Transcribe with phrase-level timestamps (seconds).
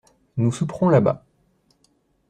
[0.35, 1.23] Nous souperons là-bas.